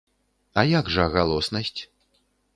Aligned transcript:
А 0.61 0.63
як 0.69 0.89
жа 0.95 1.05
галоснасць? 1.17 1.81